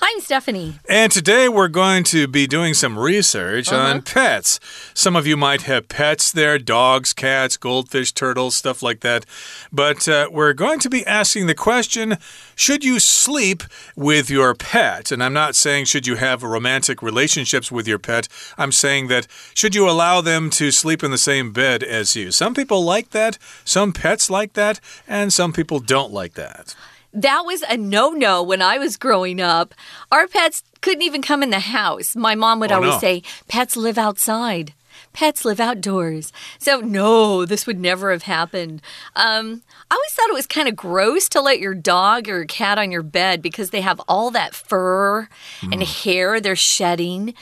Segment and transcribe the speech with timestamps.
[0.00, 0.78] I'm Stephanie.
[0.88, 3.80] And today we're going to be doing some research Uh-huh.
[3.94, 4.60] on pets.
[4.94, 9.26] Some of you might have pets there dogs, cats, goldfish, turtles, stuff like that.
[9.72, 12.16] But uh, we're going to be asking the question
[12.54, 13.64] should you sleep
[13.96, 15.10] with your pet?
[15.10, 18.28] And I'm not saying should you have romantic relationships with your pet.
[18.56, 22.30] I'm saying that should you allow them to sleep in the same bed as you?
[22.30, 24.78] Some people like that, some pets like that,
[25.08, 26.76] and some people don't like that.
[27.12, 29.74] That was a no no when I was growing up.
[30.12, 32.14] Our pets couldn't even come in the house.
[32.14, 32.98] My mom would Oh, always no.
[32.98, 34.74] say, Pets live outside.
[35.12, 36.32] Pets live outdoors.
[36.58, 38.82] So, no, this would never have happened.
[39.16, 42.78] Um, I always thought it was kind of gross to let your dog or cat
[42.78, 45.28] on your bed because they have all that fur
[45.62, 47.32] and hair they're shedding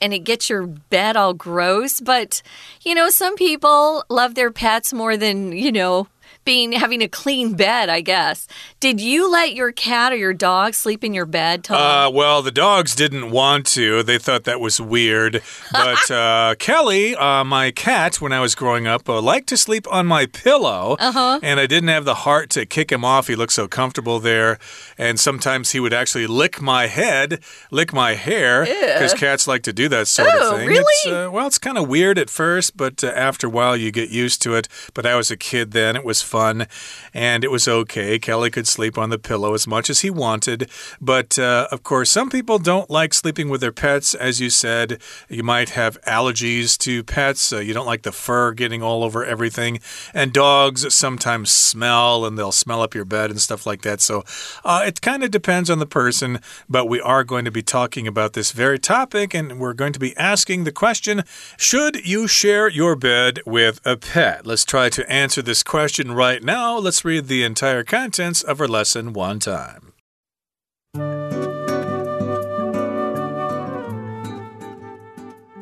[0.00, 2.00] and it gets your bed all gross.
[2.00, 2.42] But,
[2.82, 6.06] you know, some people love their pets more than, you know,
[6.44, 8.46] being having a clean bed, I guess.
[8.80, 11.76] Did you let your cat or your dog sleep in your bed, Tom?
[11.76, 14.02] Uh, well, the dogs didn't want to.
[14.02, 15.42] They thought that was weird.
[15.72, 19.86] But uh, Kelly, uh, my cat, when I was growing up, uh, liked to sleep
[19.90, 20.96] on my pillow.
[20.98, 21.40] Uh-huh.
[21.42, 23.26] And I didn't have the heart to kick him off.
[23.28, 24.58] He looked so comfortable there.
[24.98, 27.40] And sometimes he would actually lick my head,
[27.70, 30.68] lick my hair, because cats like to do that sort Oh, of thing.
[30.68, 30.80] really?
[30.80, 33.90] It's, uh, well, it's kind of weird at first, but uh, after a while you
[33.90, 34.68] get used to it.
[34.94, 35.96] But I was a kid then.
[35.96, 36.66] It was fun
[37.14, 38.18] and it was okay.
[38.18, 40.70] Kelly could sleep on the pillow as much as he wanted.
[41.00, 44.14] But uh, of course, some people don't like sleeping with their pets.
[44.14, 47.52] As you said, you might have allergies to pets.
[47.52, 49.80] Uh, you don't like the fur getting all over everything.
[50.12, 54.00] And dogs sometimes smell and they'll smell up your bed and stuff like that.
[54.00, 54.24] So
[54.64, 56.40] uh, it kind of depends on the person.
[56.68, 59.98] But we are going to be talking about this very topic and we're going to
[59.98, 61.24] be asking the question
[61.56, 64.46] Should you share your bed with a pet?
[64.46, 66.78] Let's try to answer this question right now.
[66.78, 69.92] Let's read the entire contents of our lesson one time.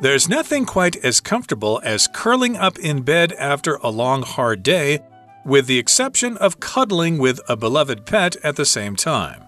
[0.01, 4.99] There's nothing quite as comfortable as curling up in bed after a long, hard day,
[5.45, 9.43] with the exception of cuddling with a beloved pet at the same time.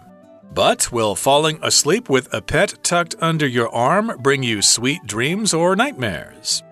[0.52, 5.54] But will falling asleep with a pet tucked under your arm bring you sweet dreams
[5.54, 6.64] or nightmares?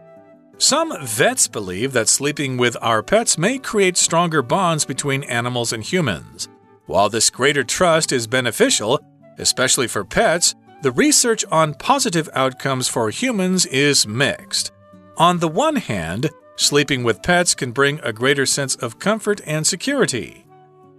[0.58, 5.84] Some vets believe that sleeping with our pets may create stronger bonds between animals and
[5.84, 6.48] humans.
[6.86, 9.02] While this greater trust is beneficial,
[9.38, 14.72] especially for pets, the research on positive outcomes for humans is mixed.
[15.18, 19.68] On the one hand, sleeping with pets can bring a greater sense of comfort and
[19.68, 20.46] security.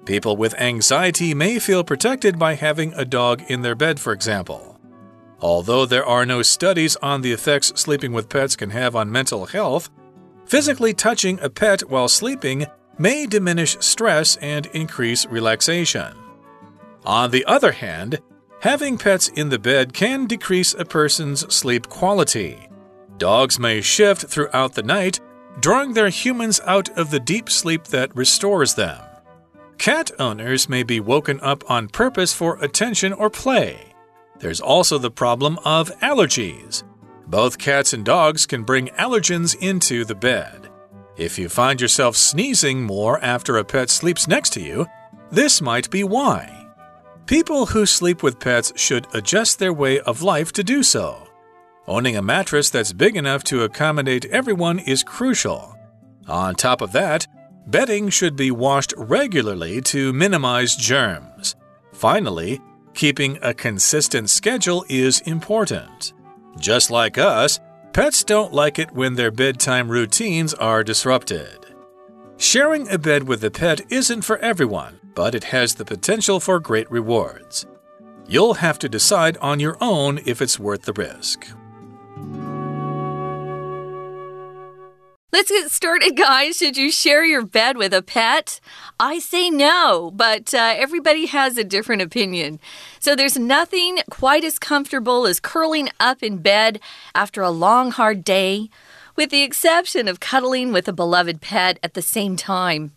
[0.05, 4.75] People with anxiety may feel protected by having a dog in their bed, for example.
[5.41, 9.47] Although there are no studies on the effects sleeping with pets can have on mental
[9.47, 9.91] health,
[10.47, 12.66] physically touching a pet while sleeping
[12.98, 16.14] may diminish stress and increase relaxation.
[17.04, 18.20] On the other hand,
[18.60, 22.69] having pets in the bed can decrease a person's sleep quality.
[23.19, 25.20] Dogs may shift throughout the night,
[25.60, 29.00] drawing their humans out of the deep sleep that restores them.
[29.78, 33.94] Cat owners may be woken up on purpose for attention or play.
[34.38, 36.82] There's also the problem of allergies.
[37.26, 40.69] Both cats and dogs can bring allergens into the bed.
[41.16, 44.86] If you find yourself sneezing more after a pet sleeps next to you,
[45.30, 46.66] this might be why.
[47.26, 51.26] People who sleep with pets should adjust their way of life to do so.
[51.88, 55.76] Owning a mattress that's big enough to accommodate everyone is crucial.
[56.28, 57.26] On top of that,
[57.66, 61.56] bedding should be washed regularly to minimize germs.
[61.92, 62.60] Finally,
[62.96, 66.14] keeping a consistent schedule is important.
[66.58, 67.60] Just like us,
[67.92, 71.66] pets don't like it when their bedtime routines are disrupted.
[72.38, 76.58] Sharing a bed with a pet isn't for everyone, but it has the potential for
[76.58, 77.66] great rewards.
[78.26, 81.46] You'll have to decide on your own if it's worth the risk.
[85.36, 86.56] Let's get started, guys.
[86.56, 88.58] Should you share your bed with a pet?
[88.98, 92.58] I say no, but uh, everybody has a different opinion.
[93.00, 96.81] So there's nothing quite as comfortable as curling up in bed
[97.14, 98.70] after a long, hard day,
[99.14, 102.93] with the exception of cuddling with a beloved pet at the same time.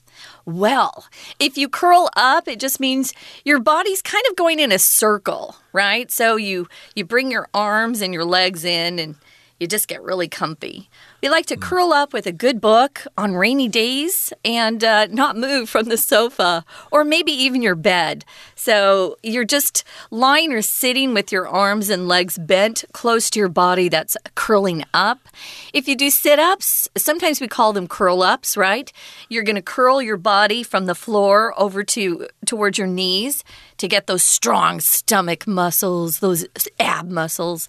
[0.46, 1.08] Well,
[1.42, 5.58] if you curl up, it just means your body's kind of going in a circle,
[5.74, 6.10] right?
[6.10, 9.18] So you you bring your arms and your legs in and
[9.60, 10.90] you just get really comfy.
[11.21, 15.36] We like to curl up with a good book on rainy days and uh, not
[15.36, 18.24] move from the sofa or maybe even your bed.
[18.56, 23.50] So you're just lying or sitting with your arms and legs bent close to your
[23.50, 25.19] body that's curling up.
[25.74, 28.89] If you do sit ups, sometimes we call them curl ups, right?
[29.27, 33.44] You're going to curl your body from the floor over to towards your knees
[33.80, 36.46] to get those strong stomach muscles, those
[36.80, 37.68] ab muscles.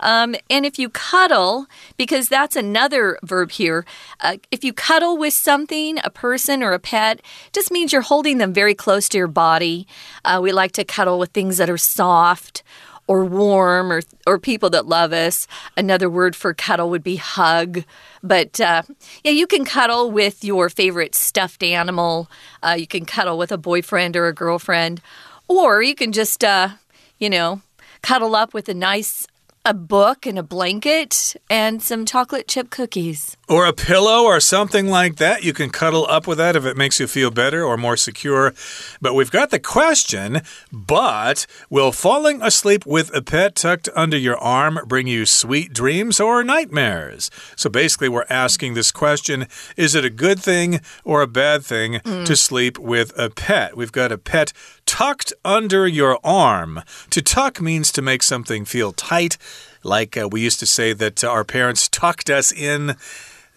[0.00, 1.66] Um, and if you cuddle,
[1.96, 3.84] because that's another verb here,
[4.20, 7.20] uh, if you cuddle with something, a person or a pet,
[7.52, 9.86] just means you're holding them very close to your body.
[10.24, 12.62] Uh, we like to cuddle with things that are soft
[13.06, 15.46] or warm or or people that love us.
[15.76, 17.84] Another word for cuddle would be hug.
[18.22, 18.82] But uh,
[19.22, 22.28] yeah, you can cuddle with your favorite stuffed animal.
[22.62, 25.00] Uh, you can cuddle with a boyfriend or a girlfriend,
[25.48, 26.70] or you can just uh,
[27.18, 27.60] you know
[28.02, 29.26] cuddle up with a nice
[29.66, 33.36] a book and a blanket and some chocolate chip cookies.
[33.48, 35.42] Or a pillow or something like that.
[35.42, 38.54] You can cuddle up with that if it makes you feel better or more secure.
[39.00, 44.38] But we've got the question but will falling asleep with a pet tucked under your
[44.38, 47.28] arm bring you sweet dreams or nightmares?
[47.56, 51.94] So basically, we're asking this question is it a good thing or a bad thing
[51.94, 52.24] mm.
[52.24, 53.76] to sleep with a pet?
[53.76, 54.52] We've got a pet
[54.86, 56.82] tucked under your arm.
[57.10, 59.36] To tuck means to make something feel tight.
[59.82, 62.96] Like uh, we used to say that our parents tucked us in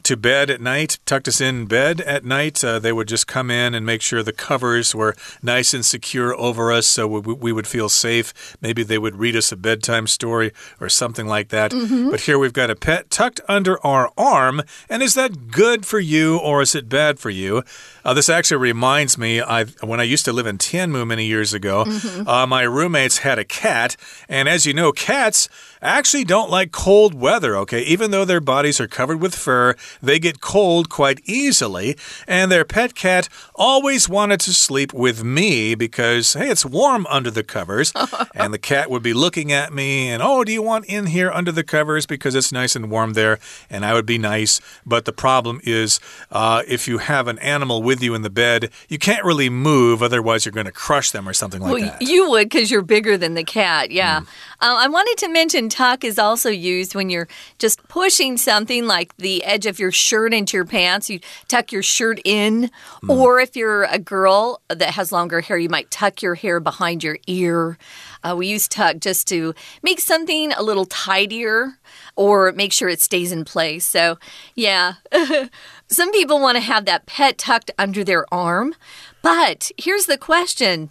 [0.09, 2.63] to bed at night, tucked us in bed at night.
[2.63, 6.35] Uh, they would just come in and make sure the covers were nice and secure
[6.35, 8.57] over us so we, we, would feel safe.
[8.59, 10.51] Maybe they would read us a bedtime story
[10.81, 11.73] or something like that.
[11.73, 12.09] Mm -hmm.
[12.09, 14.63] But here we've got a pet tucked under our arm.
[14.89, 17.63] And is that good for you or is it bad for you?
[18.03, 21.53] Uh, this actually reminds me, I when I used to live in Tianmu many years
[21.53, 22.27] ago, mm -hmm.
[22.27, 23.95] uh, my roommates had a cat.
[24.29, 25.49] And as you know, cats
[25.81, 27.81] actually don't like cold weather, okay?
[27.81, 31.97] Even though their bodies are covered with fur, they get cold quite easily.
[32.27, 37.31] And their pet cat always wanted to sleep with me because, hey, it's warm under
[37.31, 37.93] the covers.
[38.35, 41.31] and the cat would be looking at me and, oh, do you want in here
[41.31, 43.39] under the covers because it's nice and warm there?
[43.69, 44.61] And I would be nice.
[44.85, 45.99] But the problem is,
[46.31, 50.03] uh, if you have an animal with you in the bed, you can't really move,
[50.03, 52.01] otherwise, you're going to crush them or something like well, that.
[52.01, 54.21] You would because you're bigger than the cat, yeah.
[54.21, 54.27] Mm.
[54.61, 57.27] Uh, I wanted to mention tuck is also used when you're
[57.57, 61.09] just pushing something like the edge of your shirt into your pants.
[61.09, 62.69] You tuck your shirt in.
[63.03, 63.17] Mm.
[63.17, 67.03] Or if you're a girl that has longer hair, you might tuck your hair behind
[67.03, 67.77] your ear.
[68.23, 71.79] Uh, we use tuck just to make something a little tidier
[72.15, 73.85] or make sure it stays in place.
[73.85, 74.17] So,
[74.55, 74.95] yeah.
[75.87, 78.75] Some people want to have that pet tucked under their arm.
[79.21, 80.89] But here's the question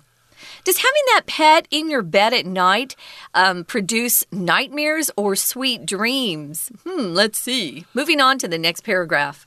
[0.68, 2.94] does having that pet in your bed at night
[3.32, 6.70] um, produce nightmares or sweet dreams?
[6.86, 7.86] Hmm, let's see.
[7.94, 9.46] Moving on to the next paragraph.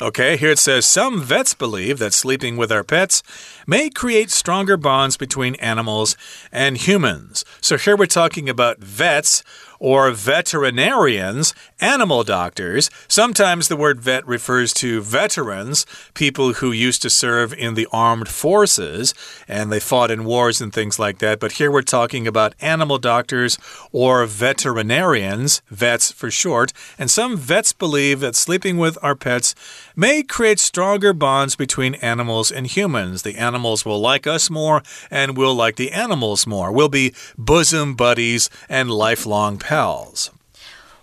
[0.00, 3.22] Okay, here it says Some vets believe that sleeping with our pets
[3.66, 6.16] may create stronger bonds between animals
[6.50, 7.44] and humans.
[7.60, 9.44] So here we're talking about vets
[9.84, 12.88] or veterinarians, animal doctors.
[13.06, 15.84] Sometimes the word vet refers to veterans,
[16.14, 19.12] people who used to serve in the armed forces
[19.46, 21.38] and they fought in wars and things like that.
[21.38, 23.58] But here we're talking about animal doctors
[23.92, 26.72] or veterinarians, vets for short.
[26.98, 29.54] And some vets believe that sleeping with our pets
[29.94, 33.20] may create stronger bonds between animals and humans.
[33.20, 36.72] The animals will like us more and we'll like the animals more.
[36.72, 39.73] We'll be bosom buddies and lifelong pals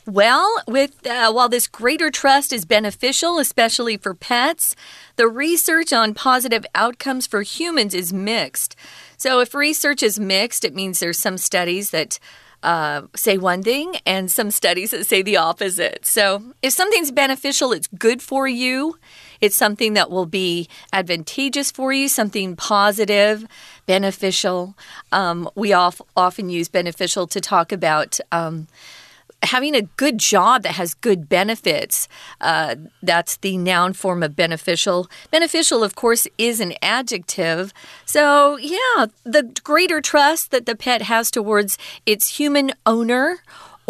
[0.08, 4.76] Well, with uh, while this greater trust is beneficial, especially for pets,
[5.16, 8.76] the research on positive outcomes for humans is mixed.
[9.18, 12.18] So, if research is mixed, it means there's some studies that
[12.64, 16.06] uh, say one thing and some studies that say the opposite.
[16.06, 18.98] So, if something's beneficial, it's good for you.
[19.40, 23.46] It's something that will be advantageous for you, something positive,
[23.92, 24.74] beneficial.
[25.12, 28.20] Um, we often use beneficial to talk about.
[28.32, 28.68] Um,
[29.44, 32.08] having a good job that has good benefits.
[32.40, 35.10] Uh, that's the noun form of beneficial.
[35.32, 37.74] Beneficial, of course, is an adjective.
[38.06, 43.40] So, yeah, the greater trust that the pet has towards its human owner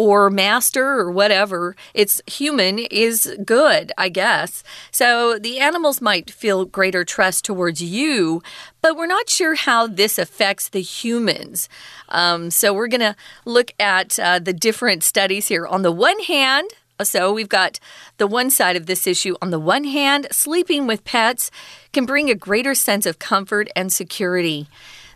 [0.02, 4.64] or master or whatever, it's human is good, I guess.
[4.90, 8.42] So the animals might feel greater trust towards you,
[8.80, 11.68] but we're not sure how this affects the humans.
[12.08, 15.68] Um, so we're going to look at uh, the different studies here.
[15.68, 16.68] On the one hand,
[17.04, 17.78] so we've got
[18.18, 19.36] the one side of this issue.
[19.40, 21.48] On the one hand, sleeping with pets
[21.92, 24.66] can bring a greater sense of comfort and security.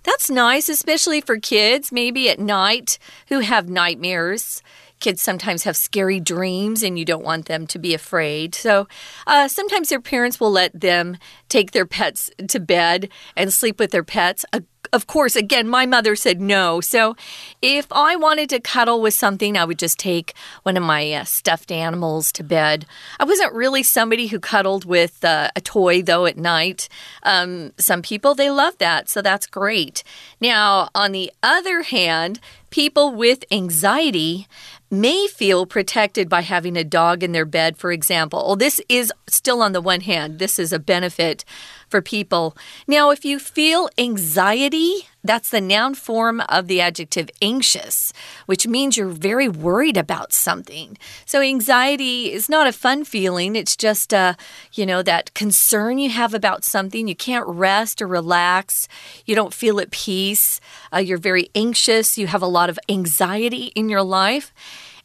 [0.07, 2.99] That's nice, especially for kids, maybe at night,
[3.29, 4.63] who have nightmares.
[5.01, 8.55] kids sometimes have scary dreams and you don't want them to be afraid.
[8.55, 8.89] So
[9.27, 13.91] uh, sometimes their parents will let them take their pets to bed and sleep with
[13.91, 14.45] their pets.
[14.53, 14.63] A
[14.97, 16.81] of course, again, my mother said no.
[16.81, 17.15] So
[17.61, 21.25] if I wanted to cuddle with something, I would just take one of my uh,
[21.25, 22.87] stuffed animals to bed.
[23.21, 26.88] I wasn't really somebody who cuddled with uh, a toy, though, at night.
[27.25, 30.03] Um, some people, they love that, so that's great.
[30.41, 34.47] Now, on the other hand, people with anxiety
[34.91, 38.45] may feel protected by having a dog in their bed, for example.
[38.47, 41.45] Well, this is still on the one hand, this is a benefit
[41.88, 42.57] for people.
[42.87, 48.12] Now, if you feel anxiety, that's the noun form of the adjective anxious,
[48.47, 50.99] which means you're very worried about something.
[51.25, 53.56] So, anxiety is not a fun feeling.
[53.56, 54.35] It's just, uh,
[54.73, 57.09] you know, that concern you have about something.
[57.09, 58.88] You can't rest or relax.
[59.25, 60.61] You don't feel at peace.
[60.92, 62.18] Uh, you're very anxious.
[62.18, 64.52] You have a lot of anxiety in your life.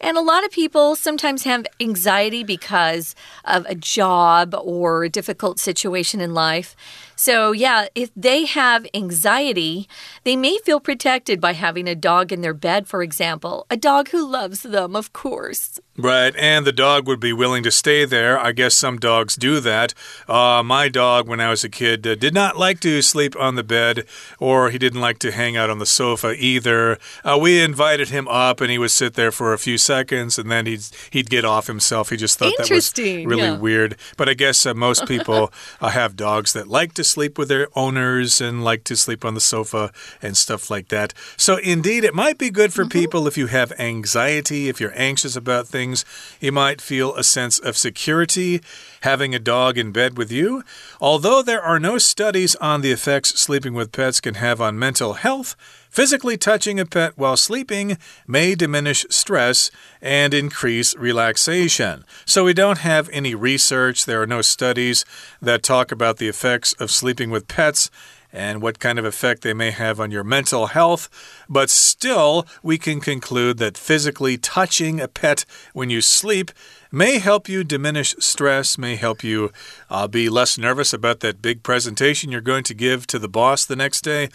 [0.01, 3.13] And a lot of people sometimes have anxiety because
[3.45, 6.75] of a job or a difficult situation in life.
[7.21, 9.87] So, yeah, if they have anxiety,
[10.23, 13.67] they may feel protected by having a dog in their bed, for example.
[13.69, 15.79] A dog who loves them, of course.
[15.97, 18.39] Right, and the dog would be willing to stay there.
[18.39, 19.93] I guess some dogs do that.
[20.27, 23.53] Uh, my dog, when I was a kid, uh, did not like to sleep on
[23.53, 24.05] the bed,
[24.39, 26.97] or he didn't like to hang out on the sofa either.
[27.23, 30.49] Uh, we invited him up, and he would sit there for a few seconds, and
[30.49, 32.09] then he'd he'd get off himself.
[32.09, 33.57] He just thought that was really yeah.
[33.57, 33.95] weird.
[34.17, 37.67] But I guess uh, most people uh, have dogs that like to sleep with their
[37.75, 39.91] owners and like to sleep on the sofa
[40.21, 41.13] and stuff like that.
[41.37, 43.01] So, indeed, it might be good for mm -hmm.
[43.01, 46.05] people if you have anxiety, if you're anxious about things.
[46.39, 48.61] You might feel a sense of security
[49.01, 50.63] having a dog in bed with you.
[50.99, 55.13] Although there are no studies on the effects sleeping with pets can have on mental
[55.13, 55.55] health,
[55.91, 59.69] Physically touching a pet while sleeping may diminish stress
[60.01, 62.05] and increase relaxation.
[62.23, 65.03] So, we don't have any research, there are no studies
[65.41, 67.91] that talk about the effects of sleeping with pets
[68.31, 71.09] and what kind of effect they may have on your mental health.
[71.49, 75.43] But still, we can conclude that physically touching a pet
[75.73, 76.51] when you sleep
[76.91, 79.51] may help you diminish stress, may help you
[79.89, 83.65] uh, be less nervous about that big presentation you're going to give to the boss
[83.65, 84.29] the next day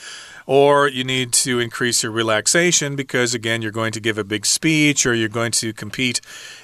[0.46, 4.46] or you need to increase your relaxation because, again, you're going to give a big
[4.46, 6.20] speech or you're going to compete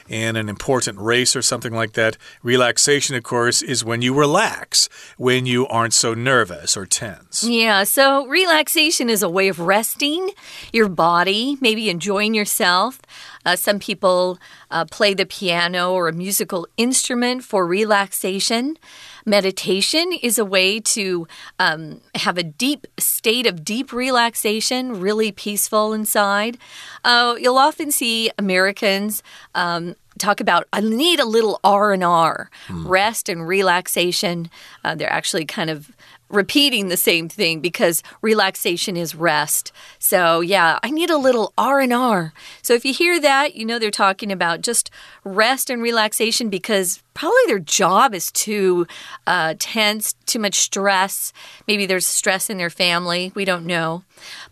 [0.09, 2.17] in an important race or something like that.
[2.43, 7.45] Relaxation, of course, is when you relax, when you aren't so nervous or tense.
[7.45, 10.31] Yeah, so relaxation is a way of resting
[10.73, 13.01] your body, maybe enjoying yourself.
[13.45, 14.39] Uh, some people
[14.71, 18.77] uh, play the piano or a musical instrument for relaxation.
[19.25, 21.27] Meditation is a way to
[21.59, 26.59] um, have a deep state of deep relaxation, really peaceful inside.
[27.05, 29.23] Uh, you'll often see Americans
[29.55, 32.87] um, talk about I need a little R and R, hmm.
[32.87, 34.51] rest and relaxation.
[34.85, 35.91] Uh, they're actually kind of
[36.33, 39.71] repeating the same thing because relaxation is rest.
[39.99, 42.33] So, yeah, I need a little R&R.
[42.63, 44.91] So if you hear that, you know they're talking about just
[45.25, 48.87] rest and relaxation because probably their job is too
[49.27, 51.33] uh, tense, too much stress.
[51.69, 53.33] Maybe there's stress in their family.
[53.35, 54.03] We don't know.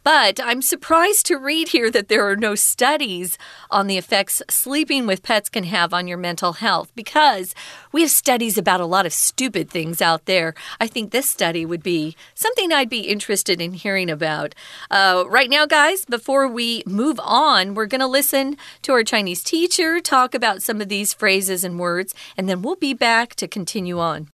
[0.03, 3.39] But I'm surprised to read here that there are no studies
[3.71, 7.55] on the effects sleeping with pets can have on your mental health because
[7.93, 10.55] we have studies about a lot of stupid things out there.
[10.81, 14.56] I think this study would be something I'd be interested in hearing about.
[14.90, 19.44] Uh, right now, guys, before we move on, we're going to listen to our Chinese
[19.44, 23.48] teacher talk about some of these phrases and words, and then we'll be back to
[23.48, 24.28] continue on.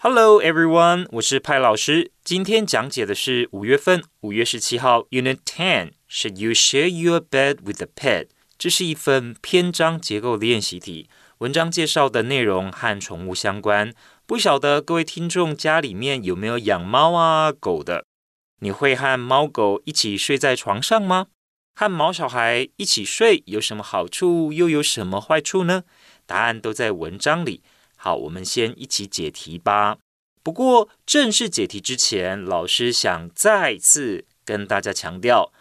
[0.00, 2.12] Hello everyone，我是派老师。
[2.22, 8.28] 今天讲解的是五月份五月十七号 Unit Ten。Should you share your bed with a pet？
[8.56, 11.08] 这是一份篇章结构练习题。
[11.38, 13.92] 文章介绍的内容和宠物相关。
[14.25, 18.05] 不晓得各位听众家里面有没有养猫啊狗的？
[18.61, 21.27] 你会和猫狗一起睡在床上吗？
[21.75, 25.83] 和毛小孩一起睡有什么好处，又有什么坏处呢？
[26.25, 27.63] 答案都在文章里。
[27.97, 29.97] 好，我们先一起解题吧。
[30.41, 35.51] 不过正式解题之前，老师想再次跟大家强调：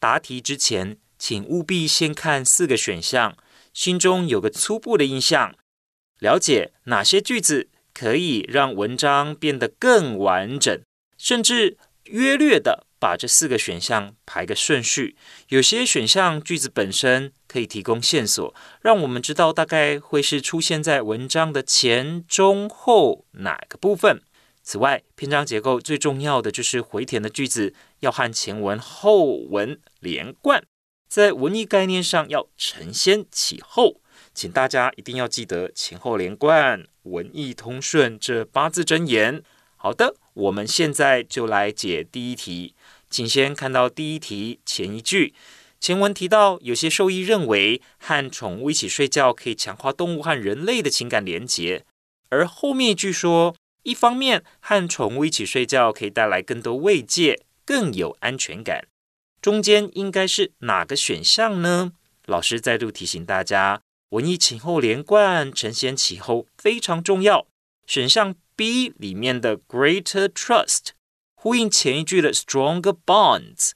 [0.00, 3.36] 答题之前，请务必先看四个选项，
[3.72, 5.54] 心中有个初步的印象，
[6.18, 7.68] 了解哪些句子
[7.98, 10.80] 可以让文章变得更完整，
[11.16, 12.84] 甚至约略的。
[13.00, 15.16] 把这四个选项排个顺序，
[15.50, 18.52] 有些选项句子本身可以提供线索，
[18.82, 24.20] 让我们知道大概会是出现在文章的前、中、后哪个部分。
[24.64, 30.64] 此外，篇章结构最重要的就是回填的句子要和前文、后文连贯。
[31.08, 34.00] 在文艺概念上要承先启后，
[34.38, 39.42] 请大家一定要记得前后连贯、文艺通顺这八字真言。
[39.76, 42.76] 好的，我们现在就来解第一题，
[43.10, 45.34] 请先看到第一题前一句。
[45.80, 51.84] 前文提到，有些兽医认为和宠物一起睡觉可以强化动物和人类的情感连结，
[52.28, 58.86] 而后面一句说，一方面和宠物一起睡觉可以带来更多慰藉，更有安全感。
[59.42, 61.90] 中间应该是哪个选项呢？
[62.26, 67.46] 老师再度提醒大家，文艺前后连贯，承先启后非常重要。
[67.86, 70.88] 选项 B 里面的 greater trust
[71.34, 73.72] 呼应前一句的 stronger bonds。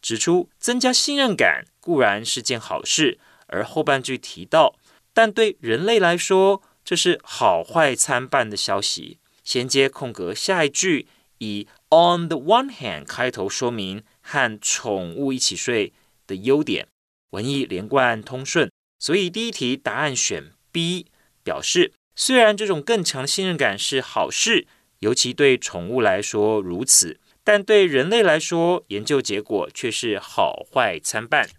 [0.00, 4.76] 指出增加信任感固然是件好事，而后半句提到，
[5.12, 9.18] 但对人类来说，这是好坏参半的消息。
[9.42, 11.08] 衔接空格下一句，
[11.38, 15.92] 以 on the one hand 开头说明和宠物一起睡
[16.26, 16.86] 的优点，
[17.30, 18.70] 文艺连贯通顺。
[18.99, 21.07] 所以第一题答案选 B，
[21.43, 24.67] 表示虽然这种更强的信任感是好事，
[24.99, 27.19] 尤其对宠物来说如此。
[27.43, 31.49] 但对人类来说，研究结果却是好坏参半。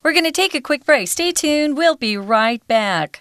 [0.00, 1.06] We're going to take a quick break.
[1.08, 1.74] Stay tuned.
[1.74, 3.20] We'll be right back.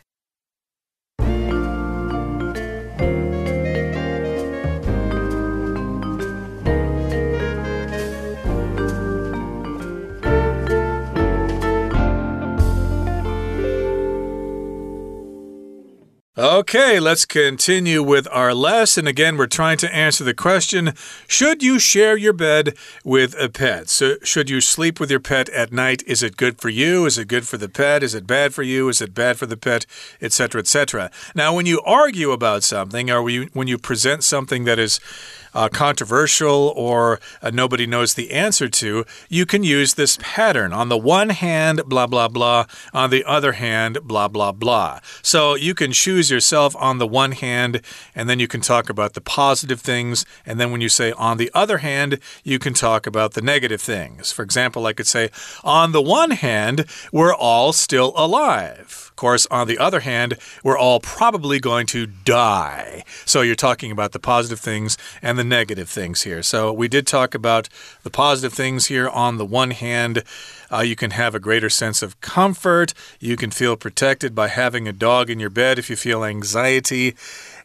[16.43, 19.07] Okay, let's continue with our lesson.
[19.07, 20.93] Again, we're trying to answer the question
[21.29, 23.89] Should you share your bed with a pet?
[23.89, 26.03] So, should you sleep with your pet at night?
[26.05, 27.07] Is it good for you?
[27.07, 28.03] Is it good for the pet?
[28.03, 28.89] Is it bad for you?
[28.89, 29.87] Is it bad for the pet?
[30.21, 31.13] Etc., etc.
[31.33, 34.99] Now, when you argue about something or when you present something that is
[35.55, 40.73] uh, controversial or uh, nobody knows the answer to, you can use this pattern.
[40.73, 42.67] On the one hand, blah, blah, blah.
[42.93, 45.01] On the other hand, blah, blah, blah.
[45.23, 47.81] So you can choose yourself on the one hand,
[48.15, 50.27] and then you can talk about the positive things.
[50.45, 53.81] And then when you say on the other hand, you can talk about the negative
[53.81, 54.33] things.
[54.33, 55.31] For example, I could say,
[55.63, 59.11] on the one hand, we're all still alive.
[59.13, 63.05] Of course, on the other hand, we're all probably going to die.
[63.27, 66.43] So you're talking about the positive things and the negative things here.
[66.43, 67.69] So we did talk about
[68.05, 69.09] the positive things here.
[69.09, 70.25] On the one hand,
[70.73, 72.95] uh, you can have a greater sense of comfort.
[73.21, 77.15] You can feel protected by having a dog in your bed if you feel anxiety.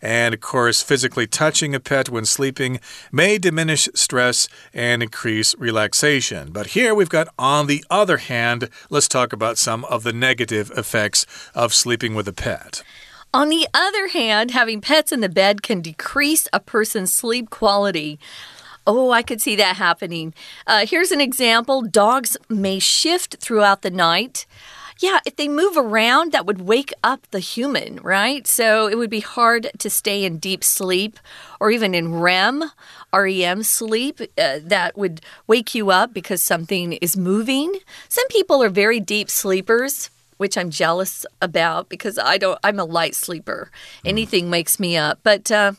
[0.01, 2.79] And of course, physically touching a pet when sleeping
[3.11, 6.51] may diminish stress and increase relaxation.
[6.51, 10.71] But here we've got, on the other hand, let's talk about some of the negative
[10.75, 12.83] effects of sleeping with a pet.
[13.33, 18.19] On the other hand, having pets in the bed can decrease a person's sleep quality.
[18.87, 20.33] Oh, I could see that happening.
[20.65, 24.45] Uh, here's an example dogs may shift throughout the night.
[24.99, 28.47] Yeah, if they move around, that would wake up the human, right?
[28.47, 31.19] So it would be hard to stay in deep sleep
[31.59, 32.71] or even in REM,
[33.13, 37.79] REM sleep, uh, that would wake you up because something is moving.
[38.09, 42.59] Some people are very deep sleepers which I'm jealous about because I don't.
[42.63, 43.71] I'm a light sleeper.
[44.05, 45.19] Anything makes me up.
[45.23, 45.73] But uh,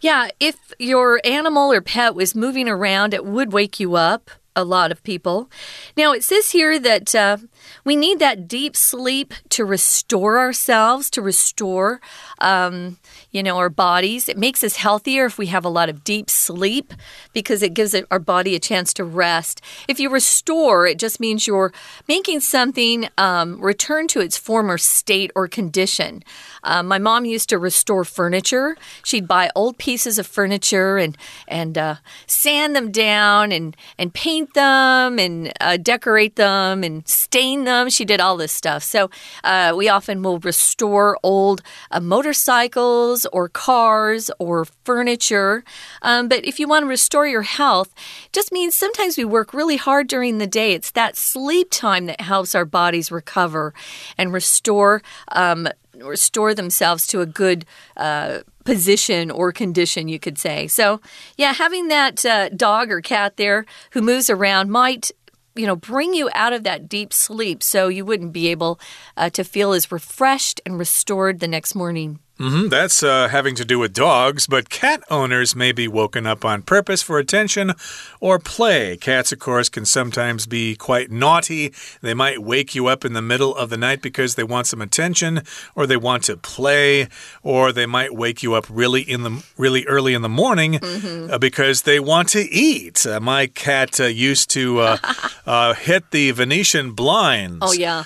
[0.00, 4.64] yeah, if your animal or pet was moving around, it would wake you up a
[4.64, 5.50] lot of people.
[5.96, 7.38] Now, it says here that uh,
[7.84, 12.00] we need that deep sleep to restore ourselves, to restore,
[12.38, 12.98] um,
[13.30, 14.28] you know, our bodies.
[14.28, 16.94] It makes us healthier if we have a lot of deep sleep
[17.32, 19.60] because it gives our body a chance to rest.
[19.88, 21.72] If you restore, it just means you're
[22.06, 26.22] making something um, return to its former state or condition.
[26.64, 28.76] Uh, my mom used to restore furniture.
[29.04, 31.16] She'd buy old pieces of furniture and
[31.48, 31.96] and uh,
[32.26, 37.88] sand them down and and paint them and uh, decorate them and stain them.
[37.88, 38.82] She did all this stuff.
[38.82, 39.10] So
[39.44, 45.64] uh, we often will restore old uh, motorcycles or cars or furniture.
[46.02, 47.92] Um, but if you want to restore your health,
[48.32, 50.72] just means sometimes we work really hard during the day.
[50.72, 53.74] It's that sleep time that helps our bodies recover
[54.16, 57.64] and restore um, restore themselves to a good
[57.96, 60.66] uh, position or condition, you could say.
[60.66, 61.00] So,
[61.36, 65.10] yeah, having that uh, dog or cat there who moves around might
[65.54, 68.80] you know, bring you out of that deep sleep so you wouldn't be able
[69.16, 72.18] uh, to feel as refreshed and restored the next morning.
[72.38, 76.44] Mm-hmm, that's uh, having to do with dogs, but cat owners may be woken up
[76.44, 77.72] on purpose for attention
[78.20, 78.96] or play.
[78.96, 81.72] Cats, of course, can sometimes be quite naughty.
[82.00, 84.80] They might wake you up in the middle of the night because they want some
[84.80, 85.42] attention,
[85.76, 87.08] or they want to play,
[87.42, 91.00] or they might wake you up really in the really early in the morning mm
[91.00, 91.32] -hmm.
[91.32, 93.06] uh, because they want to eat.
[93.06, 94.96] Uh, my cat uh, used to uh,
[95.46, 97.58] uh, hit the Venetian blinds.
[97.60, 98.04] Oh yeah.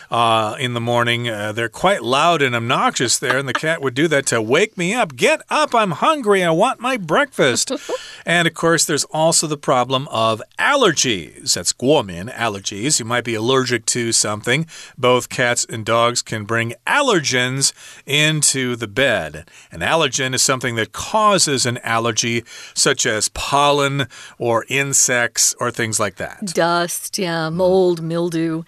[0.59, 4.16] in the morning, they're quite loud and obnoxious there, and the cat would do that
[4.23, 5.15] to wake me up.
[5.17, 7.71] Get up, I'm hungry, I want my breakfast.
[8.27, 11.55] and of course, there's also the problem of allergies.
[11.55, 12.99] That's guomin, allergies.
[12.99, 14.67] You might be allergic to something.
[14.97, 17.73] Both cats and dogs can bring allergens
[18.07, 19.49] into the bed.
[19.71, 26.01] An allergen is something that causes an allergy, such as pollen or insects or things
[26.01, 26.47] like that.
[26.47, 28.63] Dust, yeah, mold, mildew.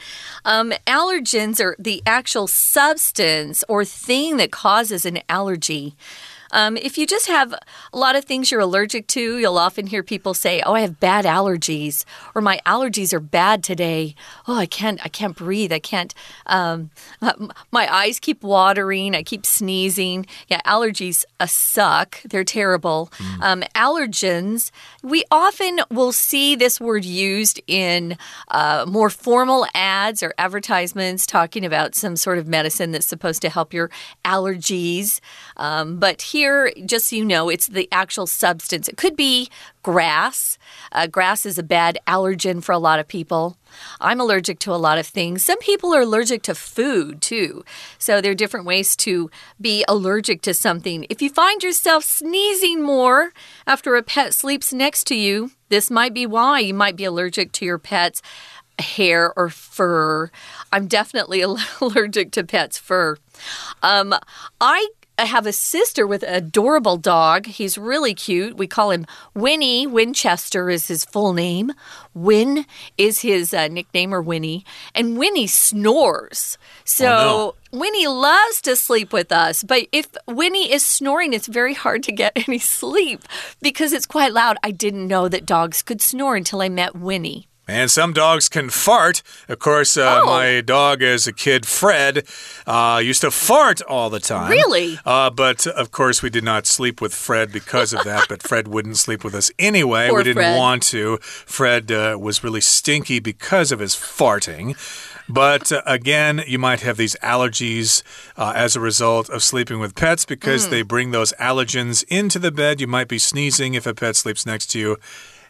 [0.45, 5.95] Um, allergens are the actual substance or thing that causes an allergy allergy.
[6.53, 7.53] Um, if you just have
[7.93, 11.01] a lot of things you're allergic to, you'll often hear people say, "Oh, I have
[11.01, 14.15] bad allergies," or "My allergies are bad today."
[14.47, 15.73] Oh, I can't, I can't breathe.
[15.73, 16.15] I can't.
[16.47, 16.91] Um,
[17.71, 19.15] my eyes keep watering.
[19.15, 20.27] I keep sneezing.
[20.49, 22.23] Yeah, allergies uh, suck.
[22.23, 23.11] They're terrible.
[23.19, 23.43] Mm.
[23.43, 24.71] Um, allergens.
[25.03, 28.17] We often will see this word used in
[28.49, 33.51] uh, more formal ads or advertisements talking about some sort of medicine that's supposed to
[33.51, 33.91] help your
[34.25, 35.21] allergies.
[35.57, 38.89] Um, but here here, just so you know, it's the actual substance.
[38.89, 39.49] It could be
[39.83, 40.57] grass.
[40.93, 43.57] Uh, grass is a bad allergen for a lot of people.
[44.01, 45.45] I'm allergic to a lot of things.
[45.45, 47.65] Some people are allergic to food too.
[47.99, 51.07] So there are different ways to be allergic to something.
[51.11, 53.33] If you find yourself sneezing more
[53.67, 57.51] after a pet sleeps next to you, this might be why you might be allergic
[57.53, 58.23] to your pet's
[58.79, 60.31] hair or fur.
[60.73, 61.43] I'm definitely
[61.81, 63.17] allergic to pets' fur.
[63.83, 64.15] Um,
[64.61, 67.47] I I have a sister with an adorable dog.
[67.47, 68.57] He's really cute.
[68.57, 69.05] We call him
[69.35, 69.87] Winnie.
[69.87, 71.73] Winchester is his full name.
[72.15, 72.65] Win
[72.97, 74.65] is his uh, nickname, or Winnie.
[74.95, 76.57] And Winnie snores.
[76.85, 77.07] So.
[77.07, 77.55] Oh, no.
[77.71, 82.13] Winnie loves to sleep with us, but if Winnie is snoring, it's very hard to
[82.13, 83.21] get any sleep
[83.61, 84.57] because it's quite loud.
[84.63, 87.47] I didn't know that dogs could snore until I met Winnie.
[87.69, 89.23] And some dogs can fart.
[89.47, 90.27] Of course, uh, oh.
[90.27, 92.27] my dog as a kid, Fred,
[92.67, 94.51] uh, used to fart all the time.
[94.51, 94.99] Really?
[95.05, 98.27] Uh, but of course, we did not sleep with Fred because of that.
[98.27, 100.09] but Fred wouldn't sleep with us anyway.
[100.09, 100.57] Poor we didn't Fred.
[100.57, 101.19] want to.
[101.19, 104.75] Fred uh, was really stinky because of his farting.
[105.29, 108.03] But uh, again, you might have these allergies
[108.39, 110.71] uh, as a result of sleeping with pets because mm.
[110.71, 112.81] they bring those allergens into the bed.
[112.81, 114.97] You might be sneezing if a pet sleeps next to you.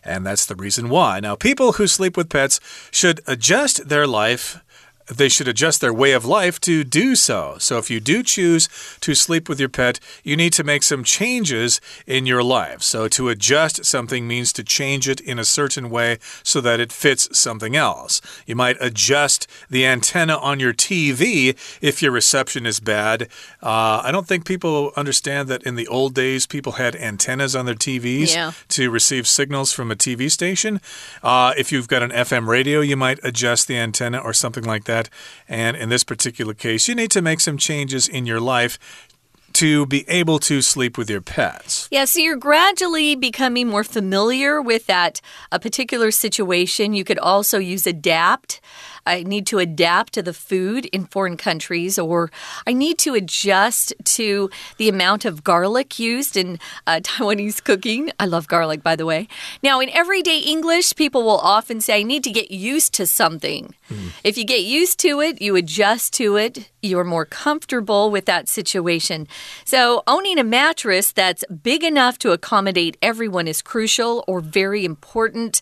[0.04, 1.20] And that's the reason why.
[1.20, 4.62] Now, people who sleep with pets should adjust their life
[5.10, 7.56] they should adjust their way of life to do so.
[7.58, 8.68] So, if you do choose
[9.00, 12.82] to sleep with your pet, you need to make some changes in your life.
[12.82, 16.92] So, to adjust something means to change it in a certain way so that it
[16.92, 18.20] fits something else.
[18.46, 23.22] You might adjust the antenna on your TV if your reception is bad.
[23.62, 27.66] Uh, I don't think people understand that in the old days, people had antennas on
[27.66, 28.52] their TVs yeah.
[28.68, 30.80] to receive signals from a TV station.
[31.22, 34.84] Uh, if you've got an FM radio, you might adjust the antenna or something like
[34.84, 35.10] that that.
[35.48, 38.78] And in this particular case, you need to make some changes in your life
[39.54, 41.88] to be able to sleep with your pets.
[41.90, 46.92] Yeah, so you're gradually becoming more familiar with that a particular situation.
[46.92, 48.60] You could also use adapt.
[49.08, 52.30] I need to adapt to the food in foreign countries, or
[52.66, 58.12] I need to adjust to the amount of garlic used in uh, Taiwanese cooking.
[58.20, 59.28] I love garlic, by the way.
[59.62, 63.74] Now, in everyday English, people will often say, I need to get used to something.
[63.90, 64.10] Mm.
[64.22, 68.48] If you get used to it, you adjust to it, you're more comfortable with that
[68.48, 69.26] situation.
[69.64, 75.60] So, owning a mattress that's big enough to accommodate everyone is crucial or very important.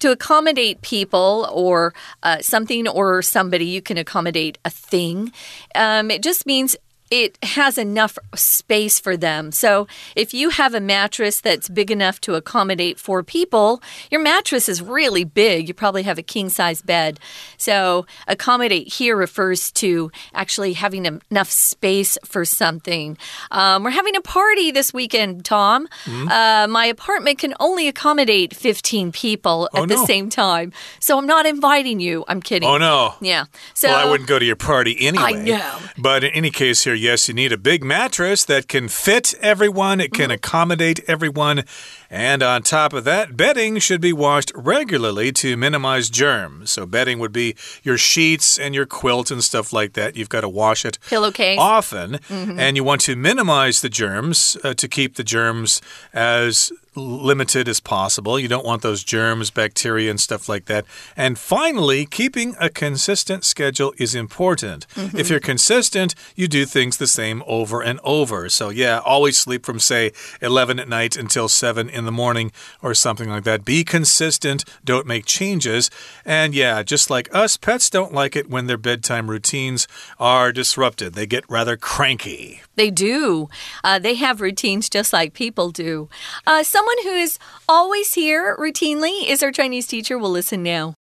[0.00, 5.32] To accommodate people or uh, something or somebody, you can accommodate a thing.
[5.74, 6.76] Um, it just means
[7.14, 9.52] it has enough space for them.
[9.52, 14.68] So if you have a mattress that's big enough to accommodate four people, your mattress
[14.68, 15.68] is really big.
[15.68, 17.20] You probably have a king size bed.
[17.56, 23.16] So accommodate here refers to actually having enough space for something.
[23.52, 25.86] Um, we're having a party this weekend, Tom.
[26.06, 26.28] Mm.
[26.28, 30.72] Uh, my apartment can only accommodate 15 people oh, at the same time.
[30.98, 32.24] So I'm not inviting you.
[32.26, 32.68] I'm kidding.
[32.68, 33.14] Oh, no.
[33.20, 33.44] Yeah.
[33.74, 35.24] So well, I wouldn't go to your party anyway.
[35.24, 35.78] I know.
[35.96, 40.00] But in any case, here, yes, you need a big mattress that can fit everyone,
[40.00, 40.34] it can mm.
[40.34, 41.64] accommodate everyone.
[42.14, 46.70] And on top of that, bedding should be washed regularly to minimize germs.
[46.70, 50.14] So, bedding would be your sheets and your quilt and stuff like that.
[50.14, 51.58] You've got to wash it Pillowcase.
[51.58, 52.60] often, mm -hmm.
[52.60, 57.80] and you want to minimize the germs uh, to keep the germs as limited as
[57.80, 58.38] possible.
[58.38, 60.84] You don't want those germs, bacteria, and stuff like that.
[61.16, 64.86] And finally, keeping a consistent schedule is important.
[64.94, 65.18] Mm -hmm.
[65.18, 68.50] If you're consistent, you do things the same over and over.
[68.50, 72.93] So, yeah, always sleep from, say, 11 at night until 7 in the morning or
[72.93, 73.63] something like that.
[73.63, 75.89] Be consistent, don't make changes.
[76.25, 81.13] And yeah, just like us, pets don't like it when their bedtime routines are disrupted.
[81.13, 82.61] They get rather cranky.
[82.75, 83.47] They do.
[83.83, 86.09] Uh, they have routines just like people do.
[86.47, 90.17] Uh, some Someone who is always here routinely is our Chinese teacher.
[90.17, 90.93] We'll listen now.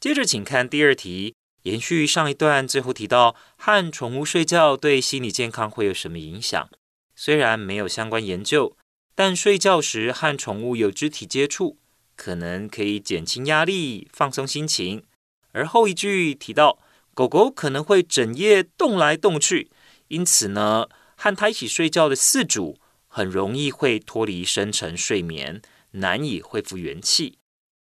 [0.00, 6.68] 接着，请看第二题，延续上一段，最后提到和宠物睡觉对心理健康会有什么影响？
[7.14, 8.76] 虽然没有相关研究，
[9.23, 11.77] 但睡觉时和宠物有肢体接触，
[12.15, 15.03] 可能可以减轻压力、放松心情。
[15.51, 16.79] 而后一句提到，
[17.13, 19.69] 狗狗可能会整夜动来动去，
[20.07, 22.79] 因此呢，和它一起睡觉的饲主。
[23.07, 27.37] 很容易会脱离深层睡眠，难以恢复元气。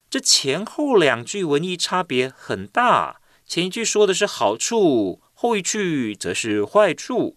[0.09, 7.35] 这前后两句文意差别很大，前一句说的是好处，后一句则是坏处。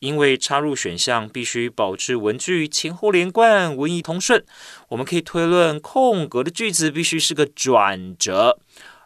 [0.00, 4.44] 因为插入选项必须保持文句前后连贯，文意通顺，
[4.88, 8.58] 我们可以推论空格的句子必须是个转折。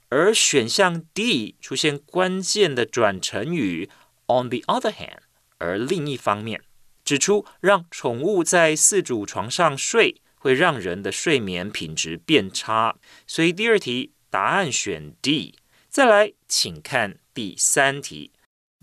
[0.09, 3.90] 而选项 D 出现关键的转成语
[4.26, 5.18] on the other hand，
[5.59, 6.61] 而另一方面。
[7.04, 15.57] 指出，让宠物在饲主床上睡会让人的睡眠品质变差，所以第二题答案选 D。
[15.88, 18.30] 再来，请看第三题。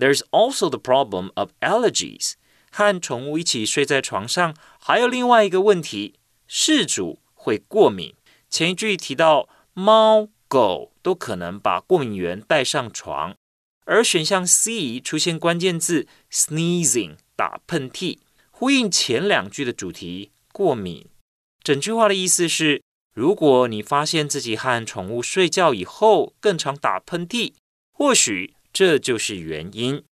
[0.02, 2.34] There's also the problem of allergies。
[2.72, 6.16] 和宠物一起睡在床上，还有另外一个问题，
[6.48, 8.16] 事主会过敏。
[8.50, 13.36] 前一句提到猫、狗都可能把过敏源带上床，
[13.86, 17.18] 而选项 C 出现关键字 sneezing。
[17.36, 18.18] 打喷嚏，
[18.50, 20.32] 呼应前两句的主题。
[20.52, 21.08] 过敏，
[21.64, 22.82] 整句话的意思是：
[23.14, 27.54] 如果你发现自己和宠物睡觉以后更常打喷嚏，
[27.92, 30.04] 或许这就是原因。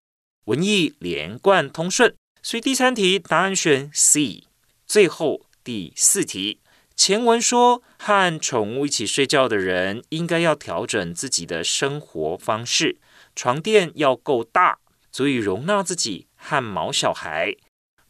[0.46, 4.44] 文意连贯通顺，所以第三题答案选 C。
[4.86, 6.60] 最后第四题，
[6.96, 12.98] 前文说和宠物一起睡觉的人应该要调整自己的生活方式，
[13.36, 14.80] 床垫要够大，
[15.12, 16.28] 足以容纳自己。
[16.42, 17.54] 和毛小孩，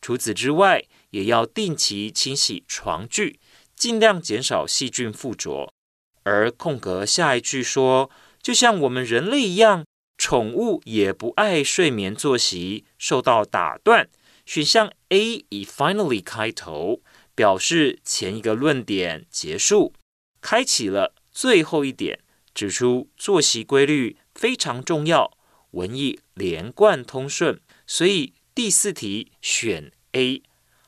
[0.04, 3.40] 除此之外，也要定期清洗床具，
[3.76, 5.74] 尽量减少细菌附着。
[6.22, 9.84] 而空格下一句说，就像我们人类一样，
[10.20, 14.10] 宠物也不爱睡眠作息受到打断。
[14.46, 17.02] 选项 A 以 finally 开头，
[17.34, 19.94] 表示前一个论点结束，
[20.42, 22.20] 开启了最后一点，
[22.54, 25.38] 指出作息规律非常重要，
[25.72, 27.62] 文艺连贯通顺。
[27.88, 30.44] 所以第四题选 A。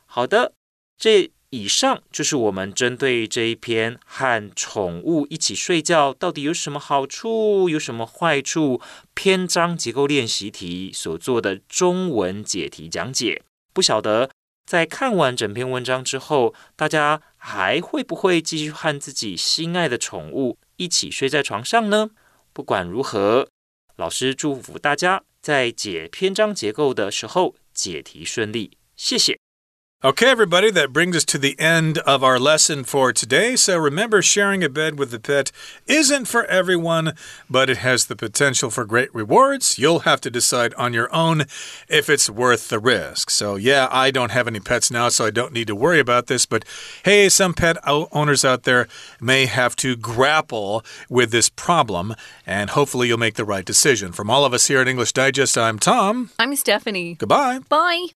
[0.06, 0.54] 好的，
[0.98, 8.81] 这以上就是我们针对这一篇和宠物一起睡觉到底有什么好处、有什么坏处
[9.13, 13.43] 篇章结构练习题所做的中文解题讲解。
[13.73, 14.29] 不晓得
[14.65, 22.11] 在看完整篇文章之后，大家还会不会继续和自己心爱的宠物一起睡在床上呢？
[22.53, 23.49] 不管如何，
[23.97, 25.23] 老师祝福大家。
[25.41, 28.77] 在解篇章结构的时候，解题顺利。
[28.95, 29.40] 谢谢。
[30.03, 33.55] Okay, everybody, that brings us to the end of our lesson for today.
[33.55, 35.51] So remember, sharing a bed with the pet
[35.85, 37.13] isn't for everyone,
[37.47, 39.77] but it has the potential for great rewards.
[39.77, 41.41] You'll have to decide on your own
[41.87, 43.29] if it's worth the risk.
[43.29, 46.25] So, yeah, I don't have any pets now, so I don't need to worry about
[46.25, 46.47] this.
[46.47, 46.65] But
[47.05, 48.87] hey, some pet owners out there
[49.19, 52.15] may have to grapple with this problem,
[52.47, 54.13] and hopefully you'll make the right decision.
[54.13, 56.31] From all of us here at English Digest, I'm Tom.
[56.39, 57.17] I'm Stephanie.
[57.19, 57.59] Goodbye.
[57.69, 58.07] Bye.